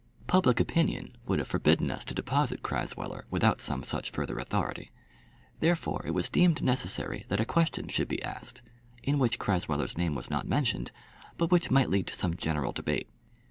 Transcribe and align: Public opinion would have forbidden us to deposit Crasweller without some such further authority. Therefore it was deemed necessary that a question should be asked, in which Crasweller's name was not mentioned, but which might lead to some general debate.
Public 0.25 0.59
opinion 0.59 1.15
would 1.27 1.37
have 1.37 1.47
forbidden 1.47 1.91
us 1.91 2.03
to 2.05 2.15
deposit 2.15 2.63
Crasweller 2.63 3.25
without 3.29 3.61
some 3.61 3.83
such 3.83 4.09
further 4.09 4.39
authority. 4.39 4.89
Therefore 5.59 6.01
it 6.07 6.15
was 6.15 6.27
deemed 6.27 6.63
necessary 6.63 7.25
that 7.27 7.39
a 7.39 7.45
question 7.45 7.87
should 7.87 8.07
be 8.07 8.23
asked, 8.23 8.63
in 9.03 9.19
which 9.19 9.37
Crasweller's 9.37 9.99
name 9.99 10.15
was 10.15 10.31
not 10.31 10.47
mentioned, 10.47 10.89
but 11.37 11.51
which 11.51 11.69
might 11.69 11.91
lead 11.91 12.07
to 12.07 12.15
some 12.15 12.35
general 12.35 12.71
debate. 12.71 13.09